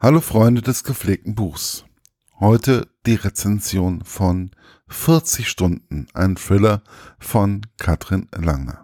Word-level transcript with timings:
Hallo 0.00 0.20
Freunde 0.20 0.62
des 0.62 0.84
gepflegten 0.84 1.34
Buchs. 1.34 1.84
Heute 2.38 2.86
die 3.04 3.16
Rezension 3.16 4.04
von 4.04 4.52
40 4.86 5.48
Stunden, 5.48 6.06
ein 6.14 6.36
Thriller 6.36 6.84
von 7.18 7.62
Katrin 7.78 8.28
Lange. 8.32 8.78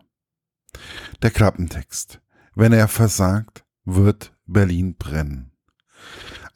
Der 1.23 1.31
Klappentext. 1.31 2.21
Wenn 2.57 2.73
er 2.73 2.89
versagt, 2.89 3.65
wird 3.85 4.35
Berlin 4.47 4.97
brennen. 4.97 5.53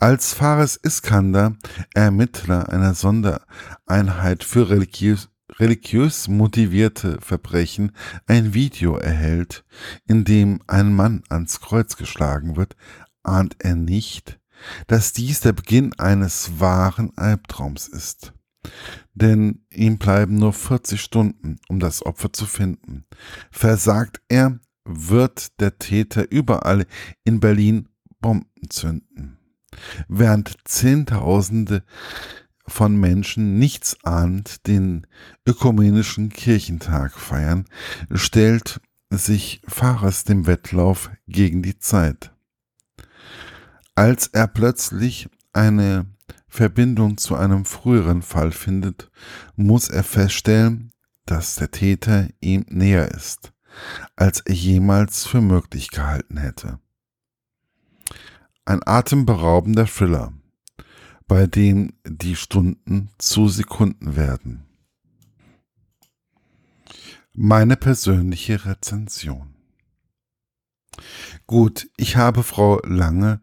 Als 0.00 0.34
Fares 0.34 0.74
Iskander, 0.74 1.54
Ermittler 1.94 2.68
einer 2.68 2.94
Sondereinheit 2.94 4.42
für 4.42 4.70
religiös, 4.70 5.28
religiös 5.60 6.26
motivierte 6.26 7.20
Verbrechen, 7.20 7.92
ein 8.26 8.54
Video 8.54 8.96
erhält, 8.96 9.64
in 10.08 10.24
dem 10.24 10.60
ein 10.66 10.92
Mann 10.92 11.22
ans 11.28 11.60
Kreuz 11.60 11.96
geschlagen 11.96 12.56
wird, 12.56 12.74
ahnt 13.22 13.54
er 13.60 13.76
nicht, 13.76 14.40
dass 14.86 15.12
dies 15.12 15.40
der 15.40 15.52
Beginn 15.52 15.92
eines 15.98 16.60
wahren 16.60 17.12
Albtraums 17.16 17.88
ist. 17.88 18.32
Denn 19.14 19.64
ihm 19.70 19.98
bleiben 19.98 20.36
nur 20.36 20.52
40 20.52 21.00
Stunden, 21.00 21.58
um 21.68 21.80
das 21.80 22.04
Opfer 22.04 22.32
zu 22.32 22.46
finden. 22.46 23.04
Versagt 23.50 24.20
er, 24.28 24.60
wird 24.84 25.60
der 25.60 25.78
Täter 25.78 26.30
überall 26.30 26.86
in 27.24 27.40
Berlin 27.40 27.88
Bomben 28.20 28.70
zünden. 28.70 29.38
Während 30.08 30.56
Zehntausende 30.64 31.84
von 32.66 32.96
Menschen 32.96 33.58
nichts 33.58 33.96
ahnt 34.04 34.66
den 34.66 35.06
ökumenischen 35.46 36.30
Kirchentag 36.30 37.12
feiern, 37.18 37.64
stellt 38.12 38.80
sich 39.10 39.62
Fahrers 39.66 40.24
dem 40.24 40.46
Wettlauf 40.46 41.10
gegen 41.26 41.62
die 41.62 41.78
Zeit 41.78 42.32
als 43.98 44.28
er 44.28 44.46
plötzlich 44.46 45.28
eine 45.52 46.06
Verbindung 46.46 47.18
zu 47.18 47.34
einem 47.34 47.64
früheren 47.64 48.22
Fall 48.22 48.52
findet, 48.52 49.10
muss 49.56 49.88
er 49.88 50.04
feststellen, 50.04 50.92
dass 51.26 51.56
der 51.56 51.72
Täter 51.72 52.28
ihm 52.38 52.64
näher 52.68 53.10
ist, 53.10 53.52
als 54.14 54.38
er 54.38 54.54
jemals 54.54 55.26
für 55.26 55.40
möglich 55.40 55.90
gehalten 55.90 56.36
hätte. 56.36 56.78
Ein 58.64 58.86
atemberaubender 58.86 59.88
Thriller, 59.88 60.32
bei 61.26 61.48
dem 61.48 61.92
die 62.06 62.36
Stunden 62.36 63.10
zu 63.18 63.48
Sekunden 63.48 64.14
werden. 64.14 64.64
Meine 67.32 67.76
persönliche 67.76 68.64
Rezension. 68.64 69.56
Gut, 71.46 71.88
ich 71.96 72.16
habe 72.16 72.42
Frau 72.42 72.80
Lange 72.84 73.40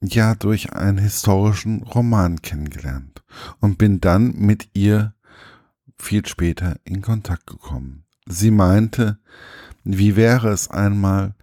ja 0.00 0.34
durch 0.34 0.72
einen 0.72 0.98
historischen 0.98 1.82
Roman 1.82 2.42
kennengelernt 2.42 3.22
und 3.60 3.78
bin 3.78 4.00
dann 4.00 4.36
mit 4.36 4.68
ihr 4.74 5.14
viel 5.98 6.26
später 6.26 6.76
in 6.84 7.02
Kontakt 7.02 7.46
gekommen. 7.46 8.04
Sie 8.26 8.50
meinte, 8.50 9.18
wie 9.84 10.16
wäre 10.16 10.50
es 10.50 10.68
einmal 10.68 11.34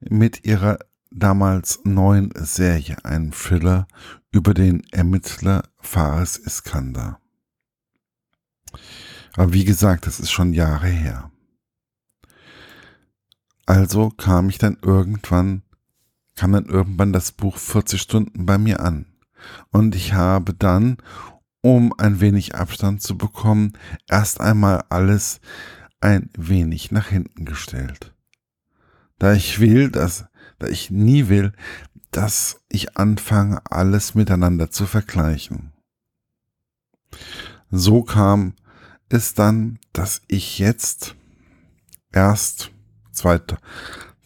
mit 0.00 0.44
ihrer 0.44 0.78
damals 1.10 1.80
neuen 1.84 2.30
Serie, 2.34 2.96
einem 3.04 3.32
Thriller 3.32 3.86
über 4.30 4.54
den 4.54 4.82
Ermittler 4.92 5.62
Fares 5.78 6.36
Iskander. 6.36 7.20
Aber 9.34 9.52
wie 9.52 9.64
gesagt, 9.64 10.06
das 10.06 10.20
ist 10.20 10.30
schon 10.30 10.52
Jahre 10.52 10.88
her. 10.88 11.30
Also 13.64 14.10
kam 14.10 14.48
ich 14.48 14.58
dann 14.58 14.78
irgendwann 14.82 15.62
kam 16.36 16.52
dann 16.52 16.66
irgendwann 16.66 17.12
das 17.12 17.32
Buch 17.32 17.56
40 17.56 18.00
Stunden 18.00 18.46
bei 18.46 18.58
mir 18.58 18.80
an. 18.80 19.06
Und 19.70 19.94
ich 19.94 20.12
habe 20.12 20.54
dann, 20.54 20.98
um 21.62 21.92
ein 21.98 22.20
wenig 22.20 22.54
Abstand 22.54 23.02
zu 23.02 23.18
bekommen, 23.18 23.72
erst 24.08 24.40
einmal 24.40 24.84
alles 24.88 25.40
ein 26.00 26.30
wenig 26.36 26.92
nach 26.92 27.08
hinten 27.08 27.44
gestellt. 27.44 28.14
Da 29.18 29.32
ich 29.32 29.60
will, 29.60 29.90
dass, 29.90 30.26
da 30.58 30.68
ich 30.68 30.90
nie 30.90 31.28
will, 31.28 31.52
dass 32.10 32.60
ich 32.68 32.96
anfange, 32.96 33.60
alles 33.70 34.14
miteinander 34.14 34.70
zu 34.70 34.86
vergleichen. 34.86 35.72
So 37.70 38.02
kam 38.02 38.54
es 39.08 39.34
dann, 39.34 39.78
dass 39.92 40.22
ich 40.28 40.58
jetzt 40.58 41.16
erst 42.12 42.70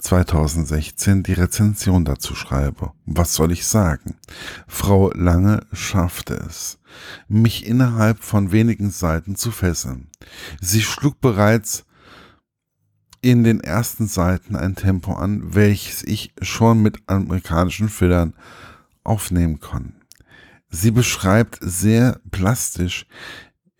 2016 0.03 1.23
die 1.23 1.35
Rezension 1.35 2.05
dazu 2.05 2.35
schreibe. 2.35 2.93
Was 3.07 3.35
soll 3.35 3.53
ich 3.53 3.67
sagen? 3.67 4.17
Frau 4.67 5.11
Lange 5.13 5.67
schaffte 5.73 6.35
es, 6.35 6.79
mich 7.29 7.67
innerhalb 7.67 8.23
von 8.23 8.53
wenigen 8.53 8.91
Seiten 8.91 9.37
zu 9.37 9.51
fesseln. 9.51 10.09
Sie 10.61 10.83
schlug 10.83 11.21
bereits 11.21 11.85
in 13.23 13.45
den 13.45 13.61
ersten 13.61 14.07
Seiten 14.07 14.57
ein 14.57 14.75
Tempo 14.75 15.13
an, 15.13 15.55
welches 15.55 16.03
ich 16.03 16.33
schon 16.41 16.83
mit 16.83 16.99
amerikanischen 17.07 17.89
Fillern 17.89 18.35
aufnehmen 19.05 19.61
kann. 19.61 19.97
Sie 20.71 20.91
beschreibt 20.91 21.59
sehr 21.61 22.21
plastisch, 22.31 23.07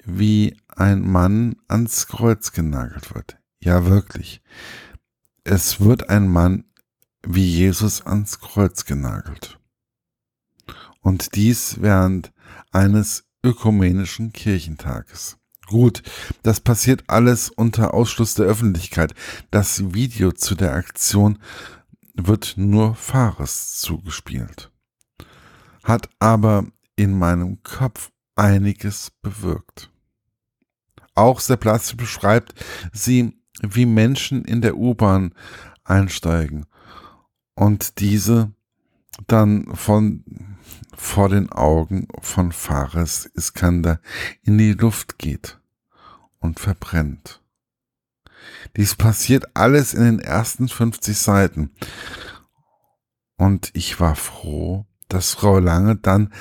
wie 0.05 0.57
ein 0.69 1.01
Mann 1.01 1.57
ans 1.69 2.07
Kreuz 2.09 2.53
genagelt 2.53 3.15
wird. 3.15 3.39
Ja, 3.61 3.87
wirklich 3.87 4.43
es 5.45 5.81
wird 5.81 6.11
ein 6.11 6.29
Mann 6.29 6.65
wie 7.23 7.47
Jesus 7.47 8.07
ans 8.07 8.41
Kreuz 8.41 8.85
genagelt. 8.85 9.59
Und 11.01 11.35
dies 11.35 11.81
während 11.81 12.33
eines 12.73 13.25
ökumenischen 13.43 14.33
Kirchentages. 14.33 15.39
Gut, 15.67 16.03
das 16.43 16.61
passiert 16.61 17.05
alles 17.07 17.49
unter 17.49 17.95
Ausschluss 17.95 18.35
der 18.35 18.47
Öffentlichkeit. 18.47 19.15
Das 19.51 19.95
Video 19.95 20.33
zu 20.33 20.55
der 20.55 20.75
Aktion 20.75 21.39
wird 22.15 22.55
nur 22.57 22.95
Fares 22.95 23.79
zugespielt. 23.79 24.71
Hat 25.85 26.11
aber 26.19 26.67
in 26.97 27.19
meinem 27.19 27.63
Kopf 27.63 28.11
einiges 28.35 29.13
bewirkt. 29.23 29.91
Auch 31.15 31.41
Sebastian 31.41 31.99
beschreibt 31.99 32.55
sie 32.93 33.40
wie 33.63 33.87
Menschen 33.87 34.45
in 34.45 34.61
der 34.61 34.77
U-Bahn 34.77 35.35
einsteigen 35.85 36.67
und 37.55 38.01
diese 38.01 38.53
dann 39.27 39.75
von 39.75 40.25
vor 40.97 41.29
den 41.29 41.51
Augen 41.51 42.09
von 42.21 42.53
Fares 42.53 43.27
Iskander 43.27 44.01
in 44.43 44.59
die 44.59 44.73
Luft 44.73 45.19
geht 45.19 45.59
und 46.39 46.61
verbrennt. 46.61 47.43
Dies 48.77 48.95
passiert 48.95 49.57
alles 49.57 49.95
in 49.95 50.05
den 50.05 50.19
ersten 50.21 50.69
50 50.69 51.17
Seiten. 51.17 51.71
Und 53.37 53.71
ich 53.73 53.99
war 53.99 54.17
froh, 54.17 54.87
dass 55.09 55.33
Frau 55.33 55.59
Lange 55.59 55.97
dann 55.97 56.33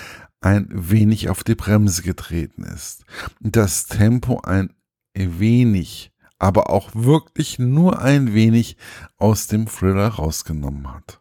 ein 0.41 0.67
wenig 0.69 1.29
auf 1.29 1.43
die 1.43 1.55
Bremse 1.55 2.01
getreten 2.01 2.63
ist. 2.63 3.05
Das 3.39 3.87
Tempo 3.87 4.41
ein 4.41 4.73
wenig 5.13 6.11
aber 6.39 6.69
auch 6.69 6.89
wirklich 6.93 7.59
nur 7.59 8.01
ein 8.01 8.33
wenig 8.33 8.77
aus 9.17 9.47
dem 9.47 9.67
Thriller 9.67 10.07
rausgenommen 10.07 10.91
hat. 10.91 11.19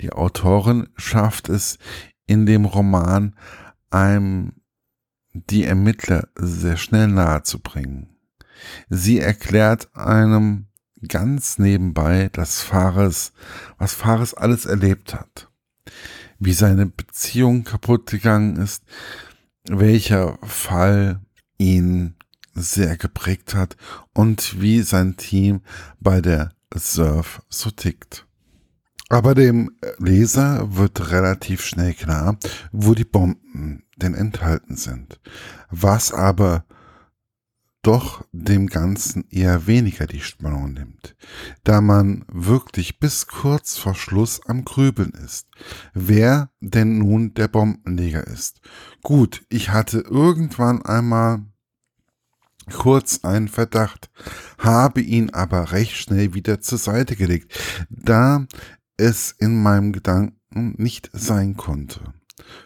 Die 0.00 0.12
Autorin 0.12 0.88
schafft 0.96 1.48
es 1.48 1.78
in 2.26 2.46
dem 2.46 2.64
Roman 2.64 3.36
einem 3.90 4.54
die 5.32 5.64
Ermittler 5.64 6.28
sehr 6.34 6.76
schnell 6.76 7.08
nahe 7.08 7.42
zu 7.42 7.60
bringen. 7.60 8.16
Sie 8.88 9.20
erklärt 9.20 9.94
einem 9.94 10.66
ganz 11.06 11.58
nebenbei, 11.58 12.28
dass 12.32 12.60
Fares, 12.60 13.32
was 13.76 13.94
Fares 13.94 14.34
alles 14.34 14.64
erlebt 14.64 15.14
hat. 15.14 15.48
Wie 16.38 16.52
seine 16.52 16.86
Beziehung 16.86 17.64
kaputt 17.64 18.10
gegangen 18.10 18.56
ist, 18.56 18.84
welcher 19.68 20.38
Fall 20.42 21.20
ihn 21.56 22.17
sehr 22.58 22.96
geprägt 22.96 23.54
hat 23.54 23.76
und 24.12 24.60
wie 24.60 24.82
sein 24.82 25.16
Team 25.16 25.60
bei 26.00 26.20
der 26.20 26.52
Surf 26.74 27.42
so 27.48 27.70
tickt. 27.70 28.26
Aber 29.08 29.34
dem 29.34 29.70
Leser 29.98 30.76
wird 30.76 31.10
relativ 31.10 31.64
schnell 31.64 31.94
klar, 31.94 32.36
wo 32.72 32.94
die 32.94 33.06
Bomben 33.06 33.84
denn 33.96 34.14
enthalten 34.14 34.76
sind. 34.76 35.18
Was 35.70 36.12
aber 36.12 36.64
doch 37.82 38.24
dem 38.32 38.66
Ganzen 38.66 39.24
eher 39.30 39.66
weniger 39.66 40.06
die 40.06 40.20
Spannung 40.20 40.74
nimmt, 40.74 41.16
da 41.64 41.80
man 41.80 42.24
wirklich 42.30 42.98
bis 42.98 43.26
kurz 43.28 43.78
vor 43.78 43.94
Schluss 43.94 44.40
am 44.46 44.64
Grübeln 44.64 45.12
ist, 45.12 45.46
wer 45.94 46.50
denn 46.60 46.98
nun 46.98 47.34
der 47.34 47.48
Bombenleger 47.48 48.26
ist. 48.26 48.60
Gut, 49.02 49.42
ich 49.48 49.70
hatte 49.70 50.00
irgendwann 50.00 50.82
einmal 50.82 51.44
kurz 52.70 53.24
einen 53.24 53.48
Verdacht, 53.48 54.10
habe 54.58 55.00
ihn 55.00 55.30
aber 55.30 55.72
recht 55.72 55.96
schnell 55.96 56.34
wieder 56.34 56.60
zur 56.60 56.78
Seite 56.78 57.16
gelegt, 57.16 57.58
da 57.88 58.46
es 58.96 59.32
in 59.32 59.62
meinem 59.62 59.92
Gedanken 59.92 60.74
nicht 60.76 61.10
sein 61.12 61.56
konnte. 61.56 62.00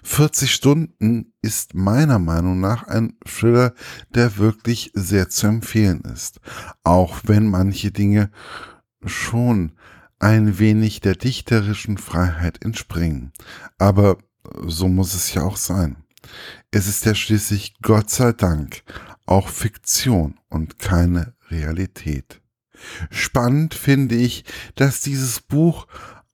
40 0.02 0.52
Stunden 0.52 1.32
ist 1.42 1.74
meiner 1.74 2.18
Meinung 2.18 2.60
nach 2.60 2.86
ein 2.86 3.16
Thriller, 3.26 3.74
der 4.14 4.36
wirklich 4.36 4.90
sehr 4.94 5.28
zu 5.28 5.46
empfehlen 5.46 6.02
ist. 6.02 6.40
Auch 6.84 7.20
wenn 7.24 7.48
manche 7.48 7.90
Dinge 7.90 8.30
schon 9.04 9.72
ein 10.18 10.58
wenig 10.58 11.00
der 11.00 11.16
dichterischen 11.16 11.98
Freiheit 11.98 12.64
entspringen. 12.64 13.32
Aber 13.78 14.18
so 14.66 14.88
muss 14.88 15.14
es 15.14 15.34
ja 15.34 15.42
auch 15.42 15.56
sein. 15.56 15.96
Es 16.70 16.86
ist 16.86 17.04
ja 17.04 17.14
schließlich 17.14 17.74
Gott 17.82 18.10
sei 18.10 18.32
Dank 18.32 18.82
auch 19.26 19.48
Fiktion 19.48 20.38
und 20.48 20.78
keine 20.78 21.34
Realität. 21.50 22.40
Spannend 23.10 23.74
finde 23.74 24.16
ich, 24.16 24.44
dass 24.74 25.00
dieses 25.00 25.40
Buch 25.40 25.86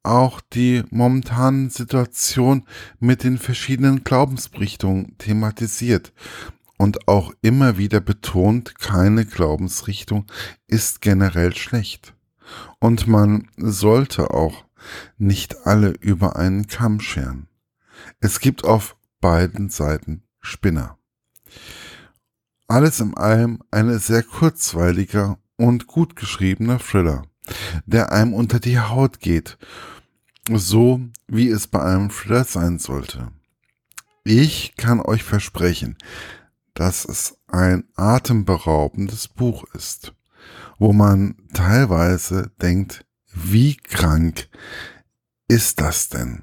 auch 0.02 0.40
die 0.40 0.84
momentane 0.90 1.70
Situation 1.70 2.66
mit 2.98 3.24
den 3.24 3.38
verschiedenen 3.38 4.04
Glaubensrichtungen 4.04 5.18
thematisiert 5.18 6.12
und 6.78 7.08
auch 7.08 7.32
immer 7.42 7.76
wieder 7.76 8.00
betont, 8.00 8.78
keine 8.78 9.26
Glaubensrichtung 9.26 10.26
ist 10.66 11.00
generell 11.02 11.54
schlecht. 11.54 12.14
Und 12.78 13.06
man 13.06 13.48
sollte 13.56 14.30
auch 14.30 14.64
nicht 15.18 15.66
alle 15.66 15.90
über 15.90 16.36
einen 16.36 16.68
Kamm 16.68 17.00
scheren. 17.00 17.48
Es 18.20 18.40
gibt 18.40 18.64
auf 18.64 18.96
beiden 19.20 19.68
Seiten 19.68 20.22
Spinner. 20.40 20.96
Alles 22.68 23.00
in 23.00 23.16
allem 23.16 23.60
eine 23.70 23.98
sehr 23.98 24.22
kurzweiliger 24.22 25.38
und 25.56 25.86
gut 25.86 26.16
geschriebener 26.16 26.78
Thriller, 26.78 27.22
der 27.86 28.12
einem 28.12 28.34
unter 28.34 28.60
die 28.60 28.78
Haut 28.78 29.20
geht, 29.20 29.56
so 30.52 31.00
wie 31.26 31.48
es 31.48 31.66
bei 31.66 31.82
einem 31.82 32.10
Thriller 32.10 32.44
sein 32.44 32.78
sollte. 32.78 33.32
Ich 34.22 34.74
kann 34.76 35.00
euch 35.00 35.22
versprechen, 35.24 35.96
dass 36.74 37.06
es 37.06 37.38
ein 37.46 37.84
atemberaubendes 37.96 39.28
Buch 39.28 39.64
ist, 39.72 40.12
wo 40.78 40.92
man 40.92 41.36
teilweise 41.54 42.52
denkt, 42.60 43.06
wie 43.32 43.76
krank 43.76 44.48
ist 45.48 45.80
das 45.80 46.10
denn? 46.10 46.42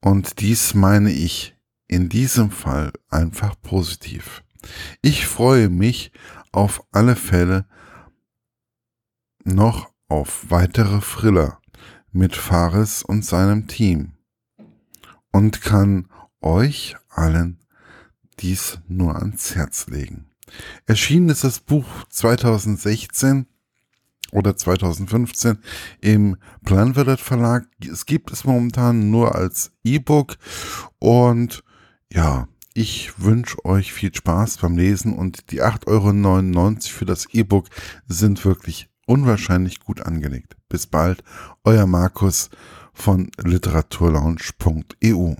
Und 0.00 0.40
dies 0.40 0.74
meine 0.74 1.12
ich 1.12 1.56
in 1.86 2.08
diesem 2.08 2.50
Fall 2.50 2.92
einfach 3.08 3.54
positiv. 3.62 4.42
Ich 5.02 5.26
freue 5.26 5.68
mich 5.68 6.12
auf 6.52 6.82
alle 6.92 7.16
Fälle 7.16 7.66
noch 9.44 9.90
auf 10.08 10.50
weitere 10.50 11.00
Thriller 11.00 11.60
mit 12.12 12.34
Fares 12.34 13.02
und 13.02 13.24
seinem 13.24 13.68
Team 13.68 14.12
und 15.32 15.62
kann 15.62 16.08
euch 16.40 16.96
allen 17.08 17.58
dies 18.40 18.78
nur 18.88 19.16
ans 19.16 19.54
Herz 19.54 19.86
legen. 19.86 20.26
Erschienen 20.86 21.28
ist 21.28 21.44
das 21.44 21.60
Buch 21.60 21.86
2016 22.08 23.46
oder 24.32 24.56
2015 24.56 25.58
im 26.00 26.36
Planwirtet 26.64 27.20
Verlag. 27.20 27.66
Es 27.80 28.06
gibt 28.06 28.30
es 28.30 28.44
momentan 28.44 29.10
nur 29.10 29.34
als 29.34 29.72
E-Book 29.84 30.36
und 30.98 31.62
ja, 32.12 32.48
ich 32.74 33.20
wünsche 33.20 33.64
euch 33.64 33.92
viel 33.92 34.14
Spaß 34.14 34.58
beim 34.58 34.76
Lesen 34.76 35.16
und 35.16 35.50
die 35.50 35.62
8,99 35.62 35.86
Euro 35.88 36.80
für 36.80 37.04
das 37.04 37.26
E-Book 37.32 37.66
sind 38.06 38.44
wirklich 38.44 38.88
unwahrscheinlich 39.06 39.80
gut 39.80 40.02
angelegt. 40.02 40.56
Bis 40.68 40.86
bald, 40.86 41.24
euer 41.64 41.86
Markus 41.86 42.50
von 42.92 43.30
literaturlaunch.eu. 43.42 45.34